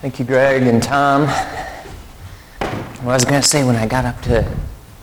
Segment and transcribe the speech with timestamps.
[0.00, 1.26] Thank you, Greg and Tom.
[1.26, 4.48] What I was going to say when I got up to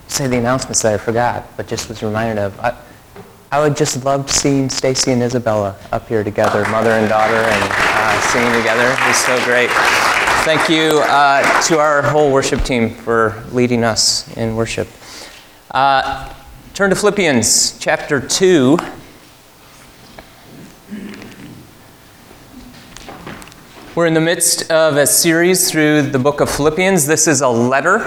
[0.07, 2.77] say the announcements that I forgot, but just was reminded of, I,
[3.51, 7.71] I would just love seeing Stacy and Isabella up here together, mother and daughter, and
[7.73, 8.87] uh, singing together.
[8.87, 9.69] It was so great.
[10.45, 14.87] Thank you uh, to our whole worship team for leading us in worship.
[15.71, 16.33] Uh,
[16.73, 18.77] turn to Philippians chapter 2.
[23.95, 27.05] We're in the midst of a series through the book of Philippians.
[27.05, 27.99] This is a letter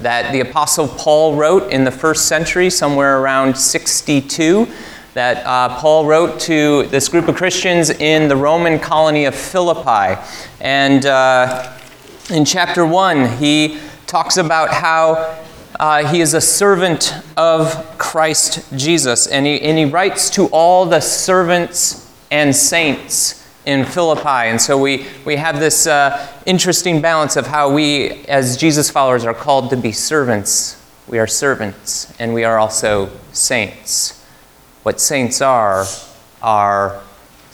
[0.00, 4.68] that the Apostle Paul wrote in the first century, somewhere around 62,
[5.14, 10.20] that uh, Paul wrote to this group of Christians in the Roman colony of Philippi.
[10.60, 11.78] And uh,
[12.28, 15.38] in chapter 1, he talks about how
[15.80, 19.26] uh, he is a servant of Christ Jesus.
[19.28, 24.48] And he, and he writes to all the servants and saints in Philippi.
[24.48, 29.24] And so we, we have this uh, interesting balance of how we, as Jesus followers,
[29.24, 30.82] are called to be servants.
[31.08, 34.24] We are servants, and we are also saints.
[34.84, 35.84] What saints are,
[36.42, 37.02] are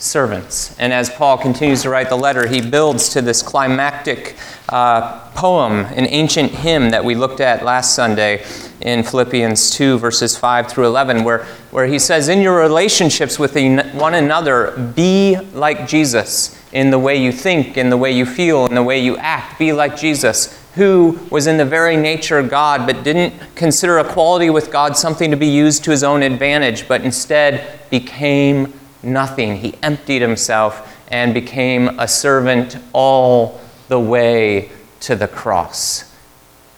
[0.03, 0.75] servants.
[0.79, 4.35] And as Paul continues to write the letter, he builds to this climactic
[4.69, 8.43] uh, poem, an ancient hymn that we looked at last Sunday
[8.81, 13.55] in Philippians 2, verses 5 through 11, where, where he says, In your relationships with
[13.93, 18.65] one another, be like Jesus in the way you think, in the way you feel,
[18.65, 19.57] in the way you act.
[19.57, 24.49] Be like Jesus, who was in the very nature of God, but didn't consider equality
[24.49, 29.57] with God something to be used to his own advantage, but instead became nothing.
[29.57, 36.11] He emptied himself and became a servant all the way to the cross.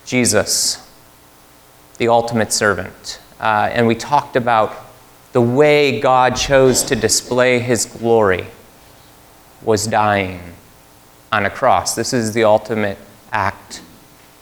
[0.05, 0.85] Jesus
[1.97, 3.19] the ultimate servant.
[3.39, 4.75] Uh, and we talked about
[5.33, 8.47] the way God chose to display his glory
[9.61, 10.41] was dying
[11.31, 11.95] on a cross.
[11.95, 12.97] This is the ultimate
[13.31, 13.81] act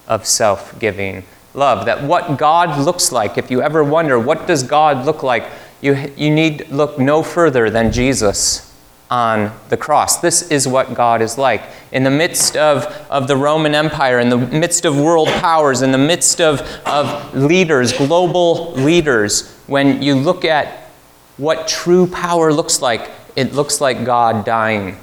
[0.07, 1.23] of self giving
[1.53, 1.85] love.
[1.85, 5.45] That what God looks like, if you ever wonder, what does God look like,
[5.83, 8.73] you, you need look no further than Jesus
[9.11, 10.21] on the cross.
[10.21, 11.61] This is what God is like.
[11.91, 15.91] In the midst of, of the Roman Empire, in the midst of world powers, in
[15.91, 20.89] the midst of, of leaders, global leaders, when you look at
[21.35, 24.97] what true power looks like, it looks like God dying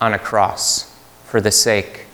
[0.00, 2.06] on a cross for the sake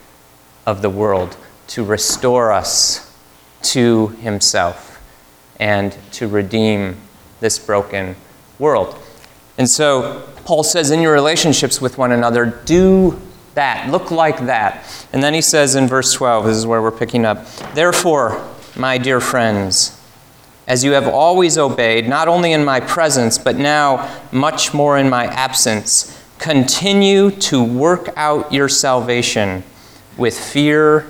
[0.66, 1.36] of the world
[1.68, 3.16] to restore us
[3.62, 5.00] to Himself
[5.60, 6.96] and to redeem
[7.44, 8.16] this broken
[8.58, 8.96] world.
[9.58, 13.20] And so, Paul says, in your relationships with one another, do
[13.52, 15.06] that, look like that.
[15.12, 18.96] And then he says in verse 12, this is where we're picking up, therefore, my
[18.96, 20.00] dear friends,
[20.66, 25.10] as you have always obeyed, not only in my presence, but now much more in
[25.10, 29.62] my absence, continue to work out your salvation
[30.16, 31.06] with fear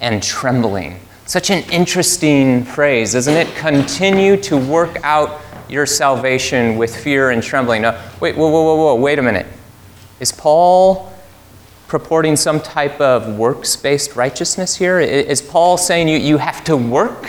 [0.00, 0.98] and trembling.
[1.26, 3.54] Such an interesting phrase, isn't it?
[3.54, 5.40] Continue to work out
[5.72, 7.82] your salvation with fear and trembling.
[7.82, 9.46] Now, wait, whoa, whoa, whoa, whoa, wait a minute.
[10.20, 11.10] Is Paul
[11.88, 15.00] purporting some type of works based righteousness here?
[15.00, 17.28] Is Paul saying you, you have to work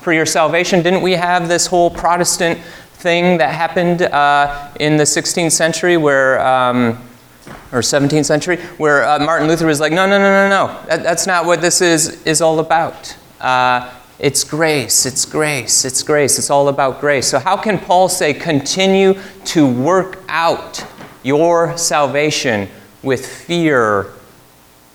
[0.00, 0.82] for your salvation?
[0.82, 2.60] Didn't we have this whole Protestant
[2.94, 6.40] thing that happened uh, in the 16th century where.
[6.40, 7.06] Um,
[7.72, 11.02] or 17th century, where uh, Martin Luther was like, no, no, no, no, no, that,
[11.02, 13.16] that's not what this is, is all about.
[13.40, 13.90] Uh,
[14.20, 16.38] it's grace, it's grace, it's grace.
[16.38, 17.26] It's all about grace.
[17.26, 20.84] So, how can Paul say, continue to work out
[21.22, 22.68] your salvation
[23.02, 24.08] with fear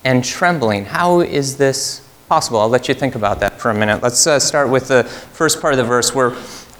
[0.04, 0.84] and trembling?
[0.84, 2.60] How is this possible?
[2.60, 4.00] I'll let you think about that for a minute.
[4.00, 6.30] Let's uh, start with the first part of the verse where,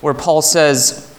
[0.00, 1.12] where Paul says,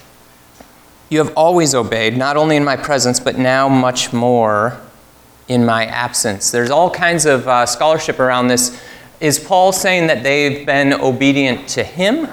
[1.09, 4.79] You have always obeyed, not only in my presence, but now much more
[5.49, 6.51] in my absence.
[6.51, 8.81] There's all kinds of uh, scholarship around this
[9.19, 12.27] is Paul saying that they've been obedient to him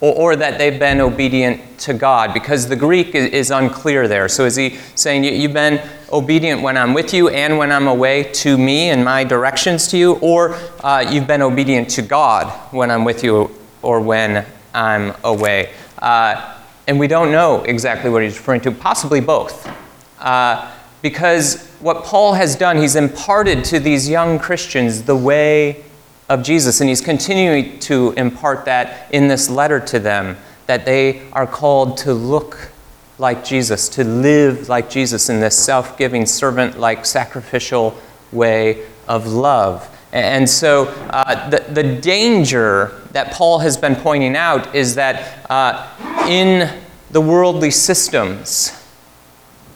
[0.00, 2.34] or, or, that they've been obedient to God?
[2.34, 4.28] Because the Greek is, is unclear there.
[4.28, 5.80] So is he saying you've been
[6.12, 9.96] obedient when I'm with you and when I'm away to me and my directions to
[9.96, 10.14] you?
[10.14, 13.50] Or uh, you've been obedient to God when I'm with you
[13.82, 15.72] or when I'm away?
[15.98, 19.70] Uh, and we don't know exactly what he's referring to, possibly both.
[20.18, 20.70] Uh,
[21.02, 25.84] because what Paul has done, he's imparted to these young Christians the way
[26.28, 31.28] of Jesus, and he's continuing to impart that in this letter to them that they
[31.32, 32.70] are called to look
[33.18, 37.96] like Jesus, to live like Jesus in this self giving, servant like, sacrificial
[38.30, 39.88] way of love.
[40.12, 45.88] And so, uh, the, the danger that Paul has been pointing out is that uh,
[46.28, 48.81] in the worldly systems,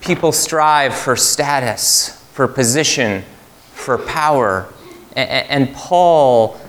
[0.07, 3.25] people strive for status, for position,
[3.73, 4.73] for power.
[5.15, 6.61] And Paul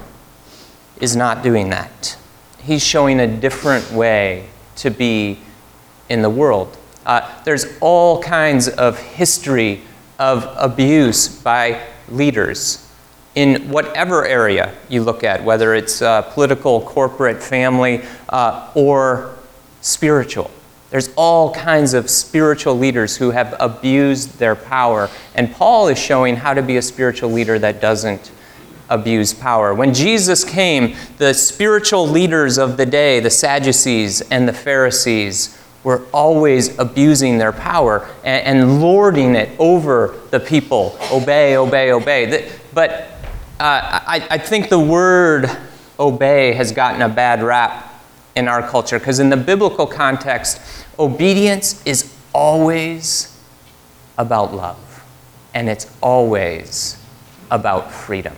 [1.00, 2.18] is not doing that.
[2.60, 5.40] He's showing a different way to be
[6.10, 6.76] in the world.
[7.06, 9.82] Uh, there's all kinds of history
[10.20, 12.90] of abuse by leaders
[13.36, 19.36] in whatever area you look at, whether it's uh, political, corporate, family, uh, or
[19.82, 20.50] spiritual.
[20.90, 25.10] There's all kinds of spiritual leaders who have abused their power.
[25.36, 28.32] And Paul is showing how to be a spiritual leader that doesn't
[28.90, 29.74] abuse power.
[29.74, 36.04] When Jesus came, the spiritual leaders of the day, the Sadducees and the Pharisees, were
[36.14, 40.98] always abusing their power and, and lording it over the people.
[41.12, 42.52] Obey, obey, obey.
[42.74, 42.92] But
[43.60, 45.50] uh, I, I think the word
[46.00, 47.87] obey has gotten a bad rap
[48.38, 50.62] in our culture because, in the biblical context,
[51.00, 53.36] obedience is always
[54.18, 55.04] about love
[55.56, 57.02] and it's always
[57.50, 58.36] about freedom.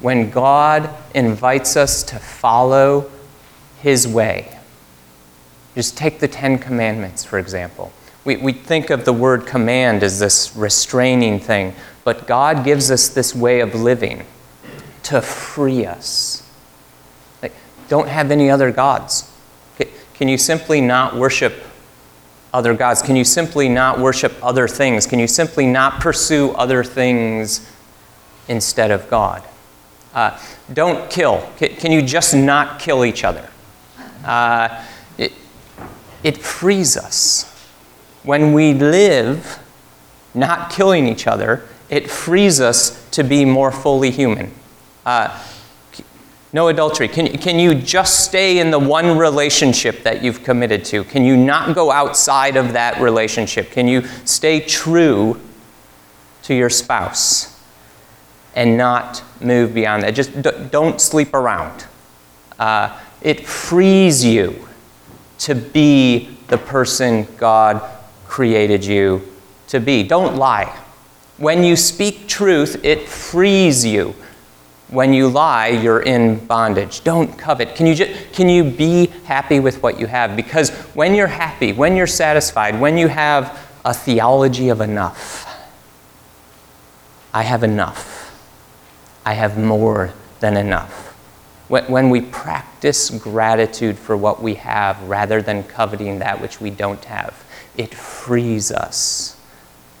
[0.00, 3.10] When God invites us to follow
[3.80, 4.58] His way,
[5.74, 7.90] just take the Ten Commandments, for example.
[8.24, 11.74] We, we think of the word command as this restraining thing,
[12.04, 14.26] but God gives us this way of living
[15.04, 16.47] to free us.
[17.88, 19.30] Don't have any other gods.
[20.14, 21.54] Can you simply not worship
[22.52, 23.02] other gods?
[23.02, 25.06] Can you simply not worship other things?
[25.06, 27.70] Can you simply not pursue other things
[28.48, 29.44] instead of God?
[30.12, 30.36] Uh,
[30.72, 31.48] don't kill.
[31.58, 33.48] Can you just not kill each other?
[34.24, 34.84] Uh,
[35.18, 35.32] it,
[36.24, 37.44] it frees us.
[38.24, 39.60] When we live
[40.34, 44.52] not killing each other, it frees us to be more fully human.
[45.06, 45.40] Uh,
[46.52, 47.08] no adultery.
[47.08, 51.04] Can, can you just stay in the one relationship that you've committed to?
[51.04, 53.70] Can you not go outside of that relationship?
[53.70, 55.40] Can you stay true
[56.44, 57.60] to your spouse
[58.54, 60.14] and not move beyond that?
[60.14, 61.86] Just d- don't sleep around.
[62.58, 64.66] Uh, it frees you
[65.40, 67.82] to be the person God
[68.26, 69.22] created you
[69.68, 70.02] to be.
[70.02, 70.74] Don't lie.
[71.36, 74.14] When you speak truth, it frees you.
[74.90, 77.04] When you lie, you're in bondage.
[77.04, 77.74] Don't covet.
[77.74, 80.34] Can you, just, can you be happy with what you have?
[80.34, 85.44] Because when you're happy, when you're satisfied, when you have a theology of enough,
[87.34, 88.34] I have enough.
[89.26, 91.04] I have more than enough.
[91.68, 97.04] When we practice gratitude for what we have rather than coveting that which we don't
[97.04, 97.44] have,
[97.76, 99.38] it frees us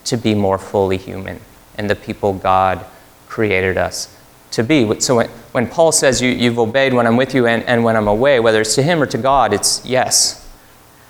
[0.04, 1.40] to be more fully human
[1.76, 2.86] and the people God
[3.28, 4.17] created us
[4.52, 5.00] to be.
[5.00, 7.96] So when, when Paul says you, you've obeyed when I'm with you and, and when
[7.96, 10.48] I'm away, whether it's to him or to God, it's yes.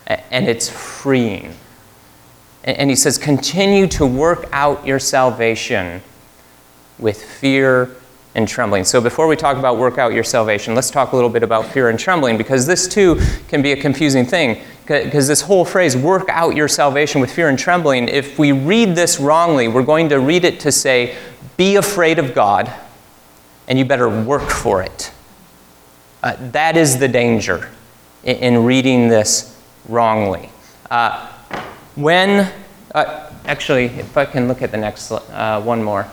[0.06, 1.54] And it's freeing.
[2.64, 6.02] And he says, continue to work out your salvation
[6.98, 7.96] with fear
[8.34, 8.84] and trembling.
[8.84, 11.66] So before we talk about work out your salvation, let's talk a little bit about
[11.66, 15.96] fear and trembling because this too can be a confusing thing because this whole phrase,
[15.96, 20.08] work out your salvation with fear and trembling, if we read this wrongly, we're going
[20.08, 21.14] to read it to say,
[21.58, 22.72] be afraid of God,
[23.68, 25.12] and you better work for it.
[26.22, 27.68] Uh, that is the danger
[28.24, 29.56] in, in reading this
[29.88, 30.50] wrongly.
[30.90, 31.30] Uh,
[31.94, 32.52] when,
[32.94, 36.08] uh, actually, if I can look at the next uh, one more.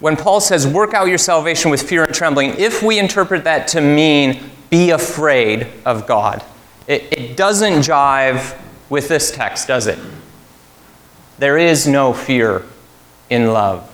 [0.00, 3.66] When Paul says, work out your salvation with fear and trembling, if we interpret that
[3.68, 6.44] to mean be afraid of God,
[6.86, 8.56] it, it doesn't jive
[8.88, 9.98] with this text, does it?
[11.38, 12.64] There is no fear
[13.30, 13.92] in love.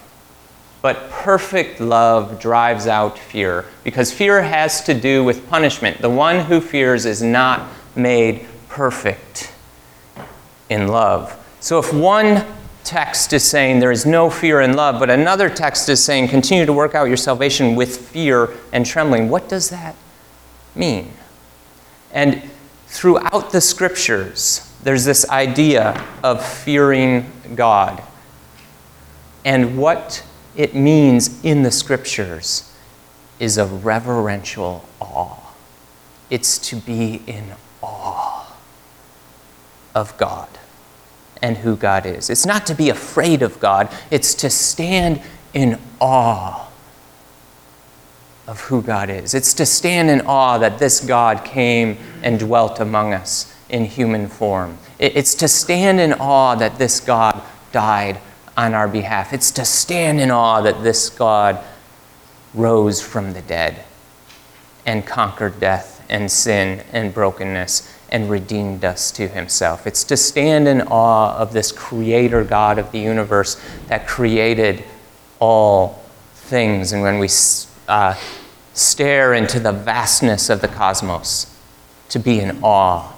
[0.84, 6.02] But perfect love drives out fear because fear has to do with punishment.
[6.02, 9.50] The one who fears is not made perfect
[10.68, 11.42] in love.
[11.60, 12.44] So if one
[12.84, 16.66] text is saying there is no fear in love, but another text is saying continue
[16.66, 19.96] to work out your salvation with fear and trembling, what does that
[20.74, 21.14] mean?
[22.12, 22.42] And
[22.88, 28.02] throughout the scriptures, there's this idea of fearing God.
[29.46, 30.22] And what
[30.56, 32.73] it means in the scriptures
[33.38, 35.37] is a reverential awe.
[36.30, 38.56] It's to be in awe
[39.94, 40.49] of God
[41.42, 42.30] and who God is.
[42.30, 45.20] It's not to be afraid of God, it's to stand
[45.52, 46.68] in awe
[48.46, 49.34] of who God is.
[49.34, 54.28] It's to stand in awe that this God came and dwelt among us in human
[54.28, 54.78] form.
[54.99, 57.42] It's to stand in awe that this God
[57.73, 58.20] died
[58.56, 59.32] on our behalf.
[59.32, 61.62] It's to stand in awe that this God
[62.52, 63.84] rose from the dead
[64.87, 69.87] and conquered death and sin and brokenness and redeemed us to himself.
[69.87, 74.84] It's to stand in awe of this creator God of the universe that created
[75.40, 76.02] all
[76.34, 76.92] things.
[76.92, 77.28] And when we
[77.88, 78.14] uh,
[78.73, 81.50] stare into the vastness of the cosmos,
[82.14, 83.12] to be in awe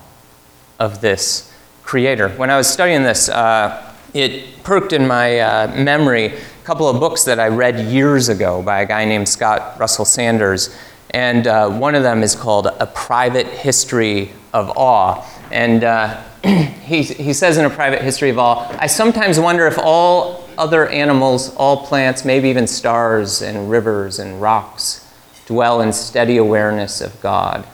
[0.78, 1.52] of this
[1.83, 2.28] creator.
[2.31, 6.99] When I was studying this, uh, it perked in my uh, memory a couple of
[6.99, 10.77] books that I read years ago by a guy named Scott Russell Sanders.
[11.11, 15.25] And uh, one of them is called A Private History of Awe.
[15.53, 19.79] And uh, he, he says in A Private History of Awe, I sometimes wonder if
[19.79, 25.07] all other animals, all plants, maybe even stars and rivers and rocks,
[25.47, 27.65] dwell in steady awareness of God,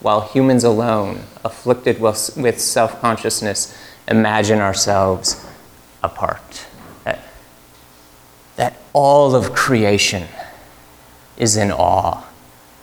[0.00, 3.76] while humans alone, afflicted with self consciousness,
[4.08, 5.46] imagine ourselves
[6.02, 6.66] apart.
[7.04, 7.20] That,
[8.56, 10.28] that all of creation
[11.36, 12.24] is in awe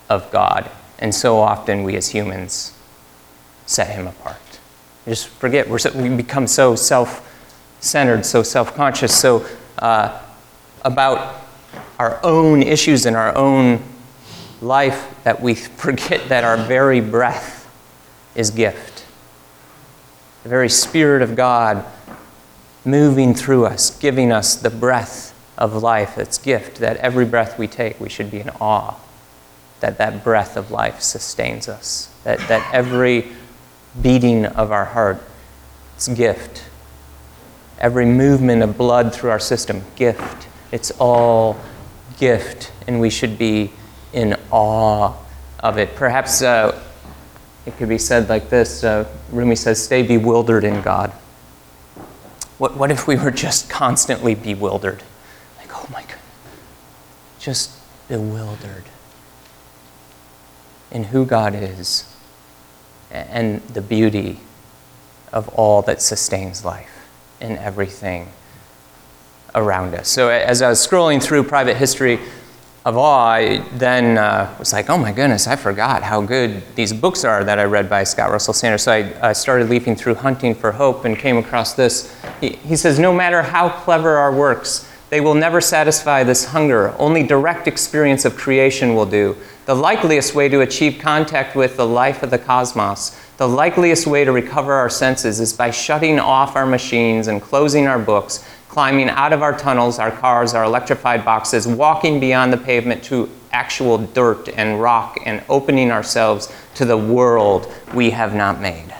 [0.09, 0.69] of God.
[0.97, 2.73] And so often we as humans
[3.65, 4.37] set him apart.
[5.05, 7.25] We just forget, we're so, we become so self
[7.79, 9.45] centered, so self conscious, so
[9.77, 10.21] uh,
[10.83, 11.41] about
[11.97, 13.81] our own issues and our own
[14.61, 17.67] life that we forget that our very breath
[18.35, 19.05] is gift.
[20.43, 21.85] The very Spirit of God
[22.85, 27.67] moving through us, giving us the breath of life, its gift, that every breath we
[27.67, 28.95] take, we should be in awe
[29.79, 33.27] that that breath of life sustains us, that, that every
[34.01, 35.21] beating of our heart
[35.95, 36.63] it's gift.
[37.77, 40.47] Every movement of blood through our system, gift.
[40.71, 41.59] It's all
[42.17, 43.71] gift, and we should be
[44.13, 45.13] in awe
[45.59, 45.95] of it.
[45.95, 46.81] Perhaps uh,
[47.65, 51.11] it could be said like this uh, Rumi says, Stay bewildered in God.
[52.59, 55.01] What, what if we were just constantly bewildered?
[55.57, 56.19] Like, oh my God,
[57.39, 57.71] just
[58.07, 58.83] bewildered
[60.91, 62.05] in who God is
[63.11, 64.39] and the beauty
[65.31, 67.07] of all that sustains life
[67.39, 68.27] and everything
[69.55, 70.09] around us.
[70.09, 72.19] So, as I was scrolling through private history
[72.85, 76.91] of awe, I then uh, was like, oh my goodness, I forgot how good these
[76.91, 78.83] books are that I read by Scott Russell Sanders.
[78.83, 82.18] So I, I started leafing through Hunting for Hope and came across this.
[82.41, 86.93] He, says, no matter how clever our works, they will never satisfy this hunger.
[86.97, 89.35] Only direct experience of creation will do.
[89.65, 94.23] The likeliest way to achieve contact with the life of the cosmos, the likeliest way
[94.23, 99.09] to recover our senses is by shutting off our machines and closing our books, climbing
[99.09, 103.97] out of our tunnels, our cars, our electrified boxes, walking beyond the pavement to actual
[103.97, 108.93] dirt and rock, and opening ourselves to the world we have not made.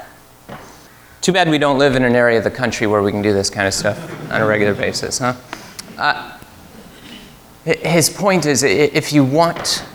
[1.21, 3.33] Too bad we don't live in an area of the country where we can do
[3.33, 5.35] this kind of stuff on a regular basis, huh?
[5.97, 6.37] Uh,
[7.65, 9.85] his point is if you want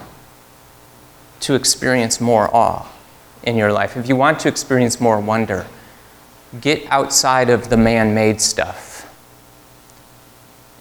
[1.41, 2.87] to experience more awe
[3.43, 5.67] in your life, if you want to experience more wonder,
[6.61, 9.11] get outside of the man made stuff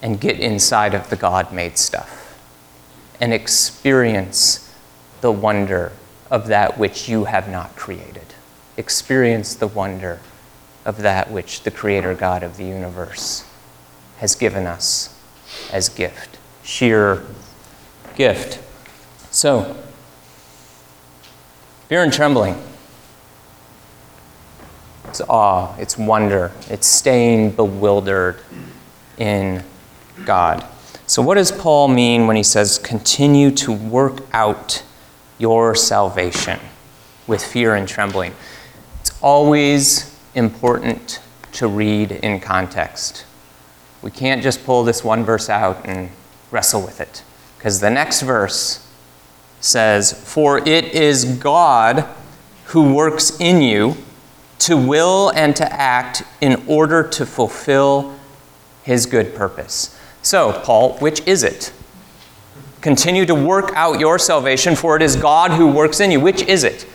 [0.01, 2.37] and get inside of the God made stuff
[3.21, 4.73] and experience
[5.21, 5.93] the wonder
[6.29, 8.33] of that which you have not created.
[8.75, 10.19] Experience the wonder
[10.85, 13.45] of that which the Creator God of the universe
[14.17, 15.17] has given us
[15.71, 17.23] as gift, sheer
[18.15, 18.59] gift.
[19.31, 19.75] So,
[21.87, 22.61] fear and trembling.
[25.07, 28.39] It's awe, it's wonder, it's staying bewildered
[29.17, 29.63] in
[30.25, 30.65] God.
[31.05, 34.83] So, what does Paul mean when he says, continue to work out
[35.37, 36.59] your salvation
[37.27, 38.33] with fear and trembling?
[39.01, 41.21] It's always important
[41.53, 43.25] to read in context.
[44.01, 46.09] We can't just pull this one verse out and
[46.51, 47.23] wrestle with it.
[47.57, 48.85] Because the next verse
[49.61, 52.07] says, For it is God
[52.65, 53.95] who works in you
[54.59, 58.17] to will and to act in order to fulfill
[58.83, 59.97] his good purpose.
[60.21, 61.73] So, Paul, which is it?
[62.81, 66.19] Continue to work out your salvation, for it is God who works in you.
[66.19, 66.85] Which is it?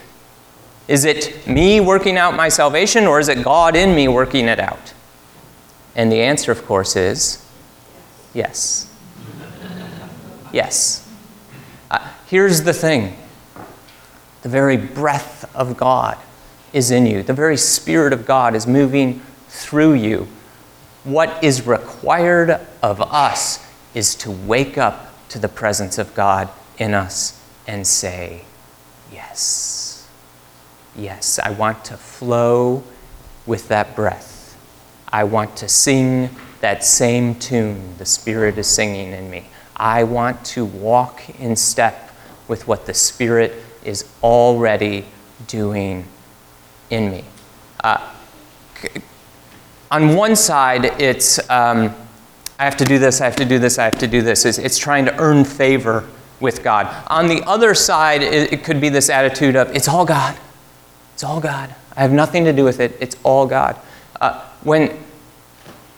[0.88, 4.58] Is it me working out my salvation, or is it God in me working it
[4.58, 4.94] out?
[5.94, 7.44] And the answer, of course, is
[8.32, 8.90] yes.
[10.50, 11.06] Yes.
[11.90, 13.16] Uh, here's the thing
[14.42, 16.16] the very breath of God
[16.72, 20.28] is in you, the very Spirit of God is moving through you.
[21.04, 26.94] What is required of us is to wake up to the presence of God in
[26.94, 28.44] us and say,
[29.12, 29.77] Yes.
[30.98, 32.82] Yes, I want to flow
[33.46, 34.58] with that breath.
[35.10, 39.46] I want to sing that same tune the Spirit is singing in me.
[39.76, 42.10] I want to walk in step
[42.48, 45.04] with what the Spirit is already
[45.46, 46.04] doing
[46.90, 47.24] in me.
[47.84, 48.12] Uh,
[49.92, 51.94] on one side, it's um,
[52.58, 54.44] I have to do this, I have to do this, I have to do this.
[54.44, 56.08] It's, it's trying to earn favor
[56.40, 56.92] with God.
[57.06, 60.36] On the other side, it, it could be this attitude of it's all God.
[61.18, 61.74] It's all God.
[61.96, 62.96] I have nothing to do with it.
[63.00, 63.76] It's all God.
[64.20, 64.96] Uh, when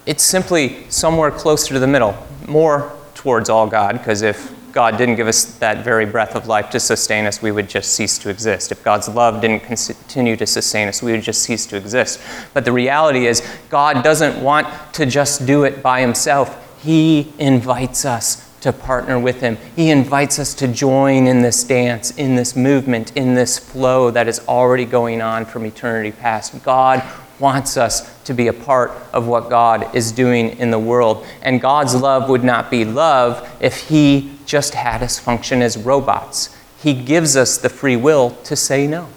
[0.07, 2.17] it's simply somewhere closer to the middle,
[2.49, 6.71] more towards all God, because if God didn't give us that very breath of life
[6.71, 8.73] to sustain us, we would just cease to exist.
[8.73, 12.19] If God's love didn't continue to sustain us, we would just cease to exist.
[12.55, 16.83] But the reality is, God doesn't want to just do it by himself.
[16.83, 19.57] He invites us to partner with Him.
[19.75, 24.29] He invites us to join in this dance, in this movement, in this flow that
[24.29, 26.63] is already going on from eternity past.
[26.63, 27.03] God
[27.39, 31.27] wants us to be a part of what God is doing in the world.
[31.43, 36.55] And God's love would not be love if He just had us function as robots.
[36.83, 39.09] He gives us the free will to say no.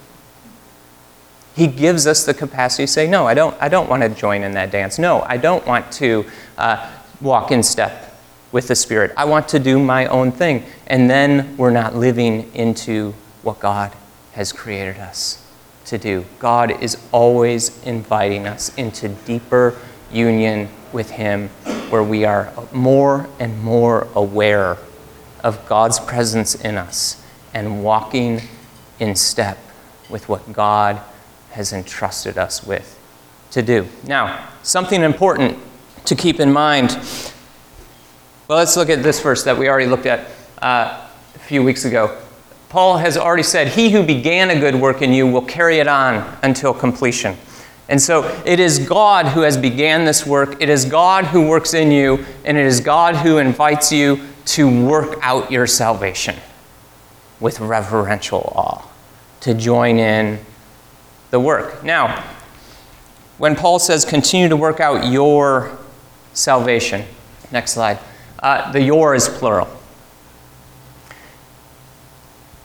[1.55, 4.41] He gives us the capacity to say, No, I don't, I don't want to join
[4.41, 4.97] in that dance.
[4.97, 6.25] No, I don't want to
[6.57, 8.12] uh, walk in step
[8.53, 9.11] with the Spirit.
[9.17, 10.63] I want to do my own thing.
[10.87, 13.91] And then we're not living into what God
[14.33, 15.45] has created us
[15.85, 16.23] to do.
[16.39, 19.77] God is always inviting us into deeper
[20.11, 21.49] union with Him
[21.89, 24.77] where we are more and more aware
[25.43, 27.21] of God's presence in us
[27.53, 28.41] and walking
[28.99, 29.57] in step
[30.09, 31.01] with what God
[31.51, 32.99] has entrusted us with
[33.51, 33.87] to do.
[34.05, 35.57] Now, something important
[36.05, 36.91] to keep in mind
[38.47, 40.27] well, let's look at this verse that we already looked at
[40.61, 42.19] uh, a few weeks ago.
[42.67, 45.87] Paul has already said, He who began a good work in you will carry it
[45.87, 47.37] on until completion.
[47.87, 50.61] And so it is God who has began this work.
[50.61, 54.85] It is God who works in you, and it is God who invites you to
[54.87, 56.35] work out your salvation
[57.39, 58.89] with reverential awe,
[59.41, 60.39] to join in
[61.31, 61.83] the work.
[61.83, 62.23] Now,
[63.37, 65.77] when Paul says continue to work out your
[66.33, 67.05] salvation,
[67.51, 67.99] next slide.
[68.43, 69.69] Uh, the your is plural.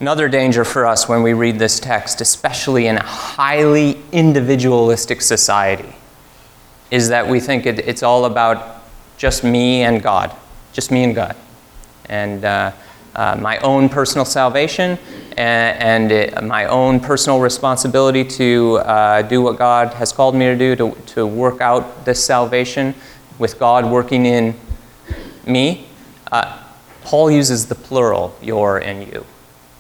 [0.01, 5.95] Another danger for us when we read this text, especially in a highly individualistic society,
[6.91, 8.83] is that we think it, it's all about
[9.19, 10.35] just me and God,
[10.73, 11.37] just me and God,
[12.09, 12.73] and uh,
[13.14, 14.99] uh, my own personal salvation
[15.37, 20.47] and, and it, my own personal responsibility to uh, do what God has called me
[20.47, 22.97] to do, to, to work out this salvation
[23.38, 24.59] with God working in
[25.49, 25.87] me,
[26.31, 26.63] uh,
[27.03, 29.25] Paul uses the plural, your and you.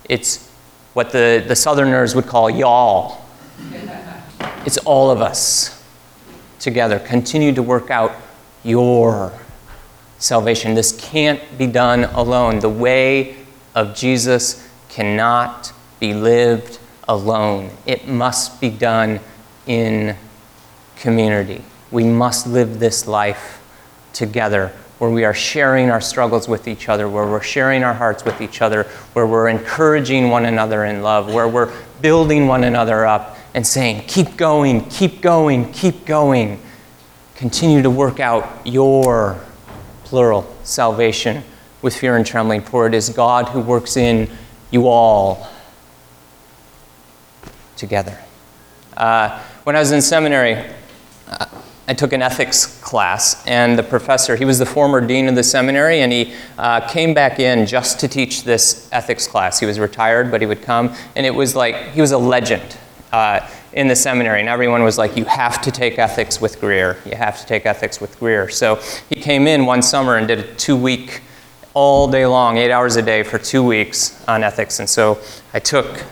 [0.08, 0.48] It's
[0.94, 3.24] what the, the Southerners would call y'all.
[4.64, 5.82] It's all of us
[6.58, 6.98] together.
[6.98, 8.12] Continue to work out
[8.64, 9.32] your
[10.18, 10.74] salvation.
[10.74, 12.60] This can't be done alone.
[12.60, 13.36] The way
[13.74, 16.78] of Jesus cannot be lived
[17.08, 19.20] alone, it must be done
[19.66, 20.16] in
[20.96, 21.62] community.
[21.90, 23.62] We must live this life
[24.12, 28.24] together where we are sharing our struggles with each other, where we're sharing our hearts
[28.24, 33.06] with each other, where we're encouraging one another in love, where we're building one another
[33.06, 36.60] up and saying, Keep going, keep going, keep going.
[37.36, 39.40] Continue to work out your
[40.04, 41.44] plural salvation
[41.82, 44.28] with fear and trembling, for it is God who works in
[44.70, 45.48] you all
[47.76, 48.18] together.
[48.96, 50.64] Uh, when I was in seminary,
[51.88, 55.42] I took an ethics class, and the professor, he was the former dean of the
[55.42, 59.58] seminary, and he uh, came back in just to teach this ethics class.
[59.58, 62.76] He was retired, but he would come, and it was like he was a legend
[63.10, 63.40] uh,
[63.72, 66.98] in the seminary, and everyone was like, You have to take ethics with Greer.
[67.06, 68.50] You have to take ethics with Greer.
[68.50, 68.76] So
[69.08, 71.22] he came in one summer and did a two week,
[71.72, 74.78] all day long, eight hours a day for two weeks on ethics.
[74.78, 75.20] And so
[75.54, 76.04] I took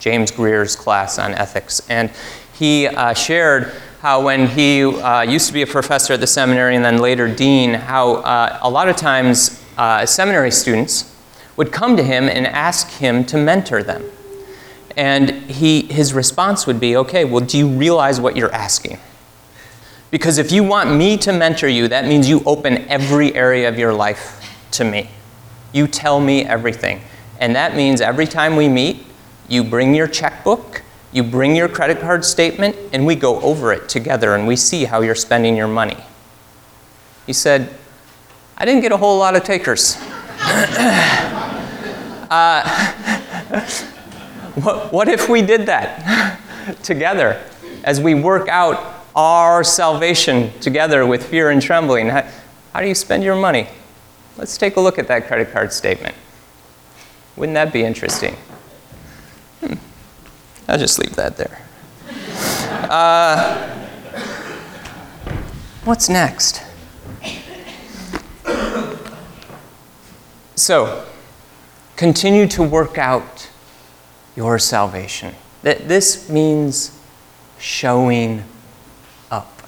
[0.00, 2.10] James Greer's class on ethics, and
[2.54, 6.74] he uh, shared how when he uh, used to be a professor at the seminary
[6.74, 11.14] and then later dean, how uh, a lot of times uh, seminary students
[11.56, 14.02] would come to him and ask him to mentor them.
[14.96, 18.98] And he, his response would be, okay, well, do you realize what you're asking?
[20.10, 23.78] Because if you want me to mentor you, that means you open every area of
[23.78, 25.10] your life to me.
[25.72, 27.02] You tell me everything.
[27.38, 29.06] And that means every time we meet,
[29.48, 30.81] you bring your checkbook
[31.12, 34.84] you bring your credit card statement, and we go over it together and we see
[34.84, 35.98] how you're spending your money.
[37.26, 37.74] He said,
[38.56, 39.96] I didn't get a whole lot of takers.
[42.30, 42.62] uh,
[44.62, 46.40] what, what if we did that
[46.82, 47.42] together
[47.84, 52.08] as we work out our salvation together with fear and trembling?
[52.08, 52.26] How,
[52.72, 53.68] how do you spend your money?
[54.38, 56.14] Let's take a look at that credit card statement.
[57.36, 58.34] Wouldn't that be interesting?
[59.60, 59.74] Hmm.
[60.68, 61.60] I'll just leave that there.
[62.90, 63.68] Uh,
[65.84, 66.62] what's next?
[70.54, 71.06] So,
[71.96, 73.50] continue to work out
[74.36, 75.34] your salvation.
[75.62, 76.98] That this means
[77.58, 78.44] showing
[79.30, 79.62] up.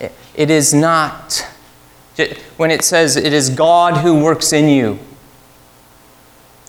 [0.00, 1.46] It, it is not,
[2.56, 4.98] when it says it is God who works in you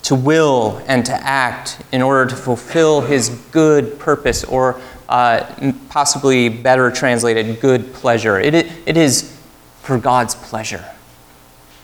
[0.04, 6.50] to will and to act in order to fulfill his good purpose, or uh, possibly
[6.50, 8.40] better translated, good pleasure.
[8.40, 8.54] It,
[8.86, 9.38] it is
[9.82, 10.86] for God's pleasure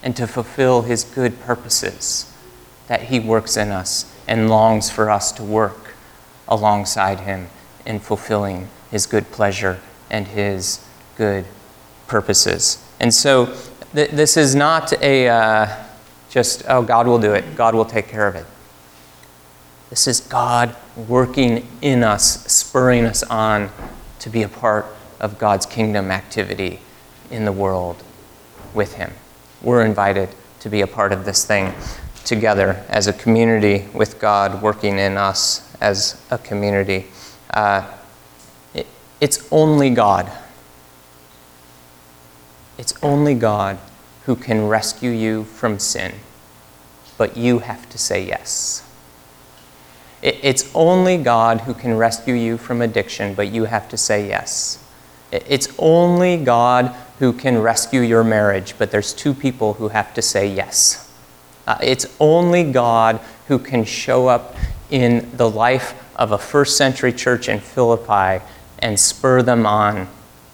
[0.01, 2.31] and to fulfill his good purposes
[2.87, 5.95] that he works in us and longs for us to work
[6.47, 7.47] alongside him
[7.85, 10.85] in fulfilling his good pleasure and his
[11.17, 11.45] good
[12.07, 12.83] purposes.
[12.99, 13.53] And so
[13.93, 15.83] th- this is not a uh,
[16.37, 18.45] just, oh, God will do it, God will take care of it.
[19.89, 23.71] This is God working in us, spurring us on
[24.19, 24.85] to be a part
[25.19, 26.79] of God's kingdom activity
[27.31, 28.03] in the world
[28.75, 29.13] with Him.
[29.63, 31.73] We're invited to be a part of this thing
[32.23, 37.07] together as a community with God working in us as a community.
[37.51, 37.91] Uh,
[38.75, 38.85] it,
[39.19, 40.31] it's only God.
[42.77, 43.79] It's only God
[44.25, 46.13] who can rescue you from sin,
[47.17, 48.83] but you have to say yes.
[50.21, 54.83] It's only God who can rescue you from addiction, but you have to say yes.
[55.31, 60.21] It's only God who can rescue your marriage, but there's two people who have to
[60.21, 61.11] say yes.
[61.67, 64.55] Uh, it's only God who can show up
[64.89, 68.43] in the life of a first century church in Philippi
[68.79, 70.07] and spur them on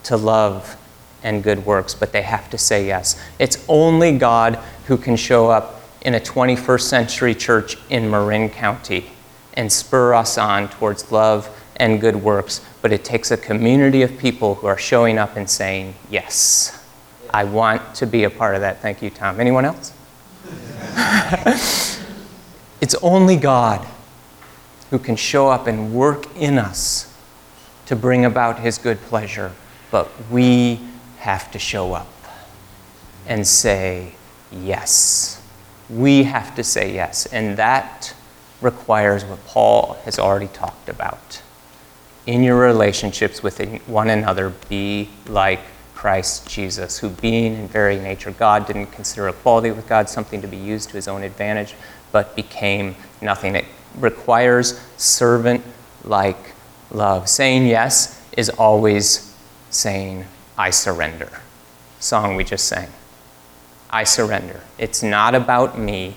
[0.03, 0.75] to love
[1.21, 3.21] and good works, but they have to say yes.
[3.39, 4.55] It's only God
[4.87, 9.09] who can show up in a 21st century church in Marin County
[9.53, 14.17] and spur us on towards love and good works, but it takes a community of
[14.17, 16.83] people who are showing up and saying, Yes,
[17.33, 18.81] I want to be a part of that.
[18.81, 19.39] Thank you, Tom.
[19.39, 19.93] Anyone else?
[22.81, 23.85] it's only God
[24.89, 27.11] who can show up and work in us
[27.87, 29.51] to bring about his good pleasure,
[29.89, 30.79] but we
[31.19, 32.07] have to show up
[33.25, 34.13] and say
[34.51, 35.42] yes.
[35.89, 38.13] We have to say yes, and that
[38.61, 41.41] requires what Paul has already talked about.
[42.25, 45.59] In your relationships with one another, be like
[45.93, 50.47] Christ Jesus, who, being in very nature God, didn't consider equality with God something to
[50.47, 51.75] be used to his own advantage,
[52.11, 53.55] but became nothing.
[53.55, 53.65] It
[53.97, 55.63] requires servant
[56.03, 56.37] like
[56.91, 57.27] love.
[57.29, 59.35] Saying yes is always
[59.69, 60.25] saying,
[60.57, 61.41] I surrender.
[61.99, 62.89] Song we just sang.
[63.93, 64.59] I surrender.
[64.77, 66.15] It's not about me,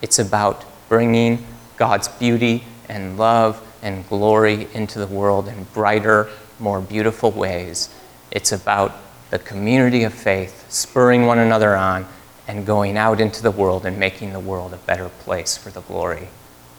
[0.00, 1.44] it's about bringing
[1.76, 6.28] God's beauty and love and glory into the world in brighter,
[6.60, 7.90] more beautiful ways
[8.30, 8.94] it's about
[9.30, 12.06] the community of faith, spurring one another on,
[12.46, 15.80] and going out into the world and making the world a better place for the
[15.80, 16.28] glory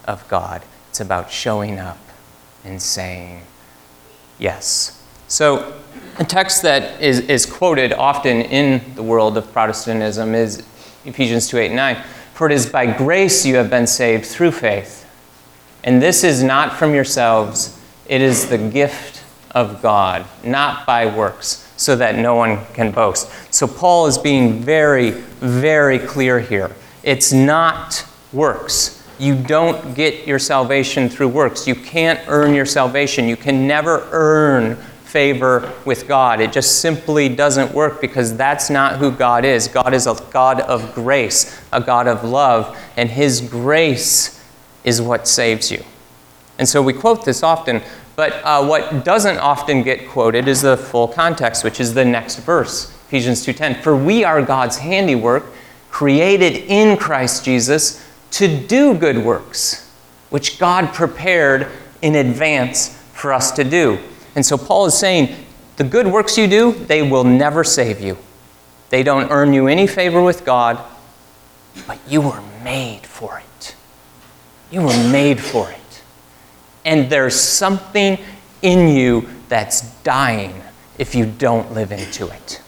[0.05, 0.61] of God.
[0.89, 1.97] It's about showing up
[2.63, 3.41] and saying
[4.39, 5.03] yes.
[5.27, 5.73] So,
[6.19, 10.65] a text that is, is quoted often in the world of Protestantism is
[11.05, 12.03] Ephesians 2 8 and 9.
[12.33, 15.05] For it is by grace you have been saved through faith.
[15.83, 21.71] And this is not from yourselves, it is the gift of God, not by works,
[21.77, 23.29] so that no one can boast.
[23.53, 26.75] So Paul is being very, very clear here.
[27.03, 29.03] It's not works.
[29.19, 31.67] You don't get your salvation through works.
[31.67, 33.27] You can't earn your salvation.
[33.27, 34.77] You can never earn
[35.07, 36.41] favor with God.
[36.41, 39.67] It just simply doesn't work because that's not who God is.
[39.67, 44.43] God is a God of grace, a God of love, and His grace
[44.83, 45.83] is what saves you.
[46.59, 47.81] And so we quote this often
[48.17, 52.37] but uh, what doesn't often get quoted is the full context, which is the next
[52.37, 53.83] verse, Ephesians 2:10.
[53.83, 55.45] For we are God's handiwork,
[55.91, 59.87] created in Christ Jesus to do good works,
[60.31, 61.67] which God prepared
[62.01, 63.99] in advance for us to do.
[64.37, 65.35] And so Paul is saying,
[65.75, 68.17] the good works you do, they will never save you.
[68.89, 70.79] They don't earn you any favor with God,
[71.85, 73.75] but you were made for it.
[74.71, 75.77] You were made for it
[76.87, 78.17] and there's something
[78.61, 80.63] in you that's dying
[80.97, 82.61] if you don't live into it.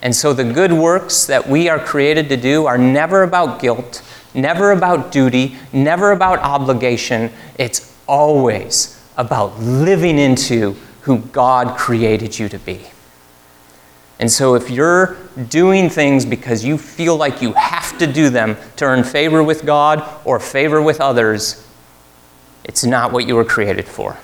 [0.00, 4.02] And so the good works that we are created to do are never about guilt,
[4.32, 7.30] never about duty, never about obligation.
[7.58, 10.74] It's always about living into
[11.08, 12.86] who God created you to be.
[14.18, 15.16] And so if you're
[15.48, 19.64] doing things because you feel like you have to do them to earn favor with
[19.64, 21.66] God or favor with others,
[22.62, 24.18] it's not what you were created for.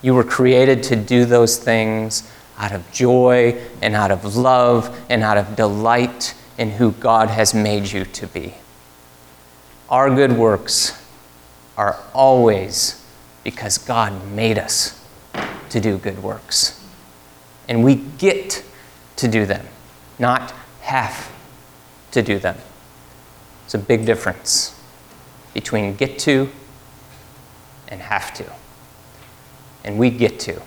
[0.00, 5.22] You were created to do those things out of joy and out of love and
[5.22, 8.54] out of delight in who God has made you to be.
[9.90, 10.98] Our good works
[11.76, 13.04] are always
[13.44, 14.96] because God made us
[15.76, 16.82] to do good works.
[17.68, 18.64] And we get
[19.16, 19.66] to do them,
[20.18, 21.30] not have
[22.12, 22.56] to do them.
[23.66, 24.74] It's a big difference
[25.52, 26.48] between get to
[27.88, 28.50] and have to.
[29.84, 30.62] And we get to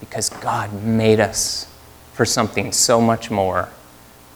[0.00, 1.70] because God made us
[2.14, 3.68] for something so much more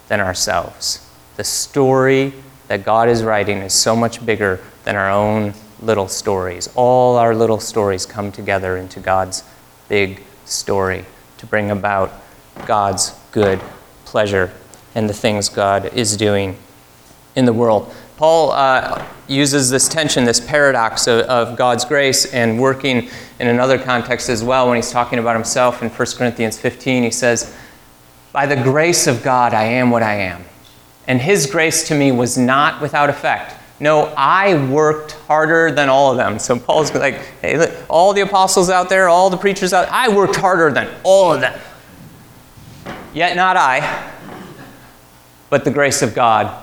[0.08, 1.08] than ourselves.
[1.36, 2.34] The story
[2.68, 6.68] that God is writing is so much bigger than our own little stories.
[6.74, 9.42] All our little stories come together into God's
[9.88, 11.04] big story
[11.38, 12.12] to bring about
[12.66, 13.60] God's good
[14.04, 14.52] pleasure
[14.94, 16.56] and the things God is doing
[17.34, 17.94] in the world.
[18.16, 23.78] Paul uh, uses this tension, this paradox of, of, God's grace and working in another
[23.78, 27.02] context as well when he's talking about himself in 1 Corinthians 15.
[27.02, 27.54] He says,
[28.32, 30.44] By the grace of God, I am what I am.
[31.06, 33.54] And his grace to me was not without effect.
[33.78, 36.38] No, I worked harder than all of them.
[36.38, 40.08] So Paul's like, hey, look, all the apostles out there, all the preachers out I
[40.14, 41.58] worked harder than all of them.
[43.12, 44.12] Yet not I,
[45.50, 46.62] but the grace of God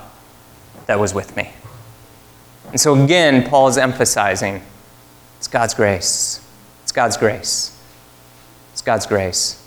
[0.86, 1.52] that was with me.
[2.70, 4.62] And so again, Paul is emphasizing
[5.38, 6.44] it's God's grace.
[6.82, 7.78] It's God's grace.
[8.72, 9.64] It's God's grace.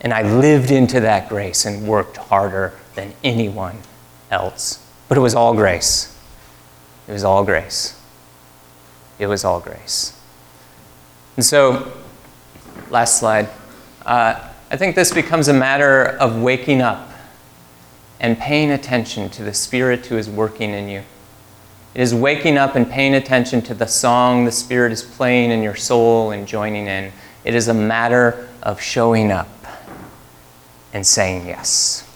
[0.00, 3.78] And I lived into that grace and worked harder than anyone
[4.30, 4.84] else.
[5.10, 6.16] But it was all grace.
[7.08, 8.00] It was all grace.
[9.18, 10.16] It was all grace.
[11.34, 11.92] And so,
[12.90, 13.48] last slide.
[14.06, 17.10] Uh, I think this becomes a matter of waking up
[18.20, 21.02] and paying attention to the Spirit who is working in you.
[21.92, 25.60] It is waking up and paying attention to the song the Spirit is playing in
[25.60, 27.10] your soul and joining in.
[27.42, 29.48] It is a matter of showing up
[30.92, 32.06] and saying yes.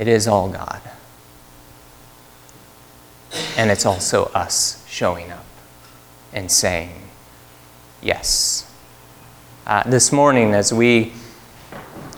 [0.00, 0.80] It is all God.
[3.58, 5.44] And it's also us showing up
[6.32, 7.10] and saying
[8.00, 8.72] yes.
[9.66, 11.12] Uh, this morning, as we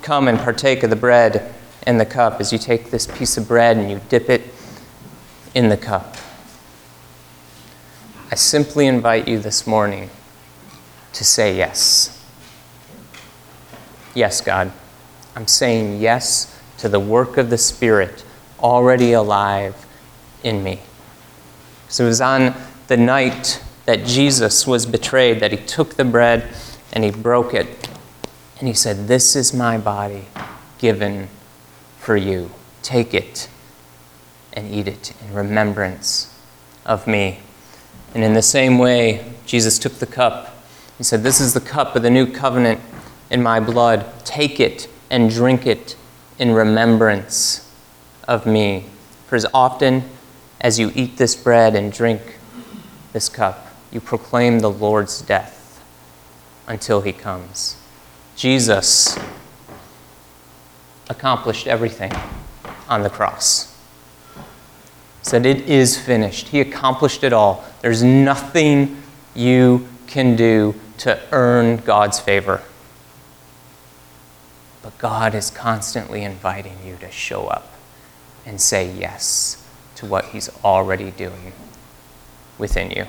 [0.01, 3.49] come and partake of the bread and the cup as you take this piece of
[3.49, 4.43] bread and you dip it
[5.53, 6.17] in the cup.
[8.31, 10.09] I simply invite you this morning
[11.15, 12.25] to say yes.
[14.15, 14.71] Yes, God.
[15.35, 16.52] I'm saying yes
[16.83, 18.25] to the work of the Spirit
[18.59, 19.87] already alive
[20.43, 20.81] in me.
[21.87, 22.57] So it was on
[22.89, 26.53] the night that Jesus was betrayed that he took the bread
[26.93, 27.89] and he broke it
[28.59, 30.25] and he said, This is my body
[30.79, 31.29] given
[32.01, 32.51] for you.
[32.83, 33.49] Take it
[34.53, 36.37] and eat it in remembrance
[36.85, 37.39] of me.
[38.13, 40.65] And in the same way, Jesus took the cup.
[40.99, 42.81] He said, This is the cup of the new covenant
[43.31, 44.05] in my blood.
[44.25, 45.95] Take it and drink it
[46.43, 47.73] in remembrance
[48.27, 48.85] of me.
[49.29, 50.03] For as often
[50.61, 52.21] as you eat this bread and drink
[53.13, 55.81] this cup, you proclaim the Lord's death
[56.67, 57.77] until he comes.
[58.35, 59.17] Jesus
[61.09, 62.13] accomplished everything
[62.89, 63.79] on the cross.
[65.23, 66.49] Said, It is finished.
[66.49, 67.65] He accomplished it all.
[67.83, 69.01] There's nothing
[69.33, 72.65] you can do to earn God's favor.
[74.83, 77.73] But God is constantly inviting you to show up
[78.45, 79.65] and say yes
[79.97, 81.53] to what He's already doing
[82.59, 83.07] within you.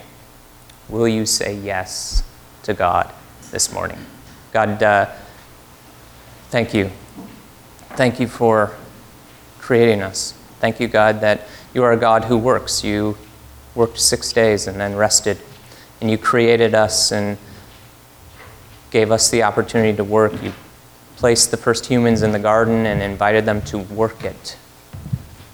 [0.87, 2.23] Will you say yes
[2.63, 3.11] to God
[3.51, 3.97] this morning?
[4.51, 5.09] God, uh,
[6.49, 6.91] thank you.
[7.95, 8.75] Thank you for
[9.59, 10.33] creating us.
[10.59, 12.83] Thank you, God, that you are a God who works.
[12.83, 13.17] You
[13.73, 15.39] worked six days and then rested.
[15.99, 17.37] And you created us and
[18.91, 20.33] gave us the opportunity to work.
[20.43, 20.53] You
[21.15, 24.57] placed the first humans in the garden and invited them to work it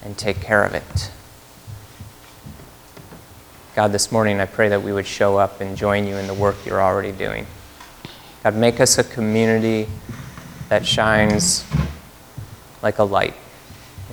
[0.03, 1.11] and take care of it.
[3.75, 6.33] God, this morning I pray that we would show up and join you in the
[6.33, 7.45] work you're already doing.
[8.43, 9.87] God, make us a community
[10.69, 11.65] that shines
[12.81, 13.35] like a light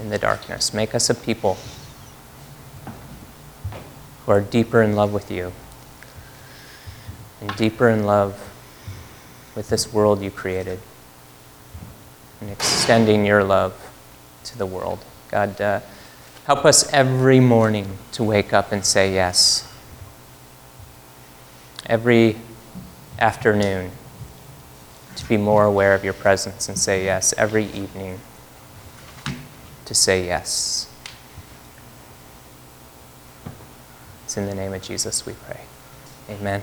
[0.01, 0.75] in the darkness.
[0.75, 1.57] Make us a people
[4.25, 5.53] who are deeper in love with you
[7.41, 8.53] and deeper in love
[9.55, 10.81] with this world you created
[12.47, 13.75] and extending your love
[14.45, 15.05] to the world.
[15.31, 15.81] God, uh,
[16.45, 19.69] help us every morning to wake up and say yes.
[21.87, 22.37] Every
[23.19, 23.91] afternoon
[25.17, 28.21] to be more aware of your presence and say yes every evening,
[29.85, 30.89] to say yes.
[34.25, 35.63] It's in the name of Jesus we pray.
[36.29, 36.63] Amen.